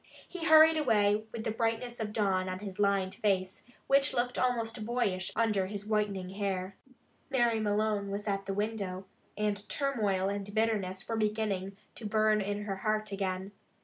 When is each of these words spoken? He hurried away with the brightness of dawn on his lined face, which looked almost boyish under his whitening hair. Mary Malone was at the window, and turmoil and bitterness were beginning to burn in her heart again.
He 0.27 0.45
hurried 0.45 0.77
away 0.77 1.25
with 1.31 1.43
the 1.43 1.51
brightness 1.51 1.99
of 1.99 2.11
dawn 2.11 2.49
on 2.49 2.57
his 2.57 2.79
lined 2.79 3.13
face, 3.13 3.61
which 3.85 4.15
looked 4.15 4.39
almost 4.39 4.83
boyish 4.83 5.31
under 5.35 5.67
his 5.67 5.85
whitening 5.85 6.29
hair. 6.31 6.75
Mary 7.29 7.59
Malone 7.59 8.09
was 8.09 8.27
at 8.27 8.47
the 8.47 8.53
window, 8.55 9.05
and 9.37 9.69
turmoil 9.69 10.27
and 10.27 10.55
bitterness 10.55 11.07
were 11.07 11.17
beginning 11.17 11.77
to 11.93 12.07
burn 12.07 12.41
in 12.41 12.63
her 12.63 12.77
heart 12.77 13.11
again. 13.11 13.51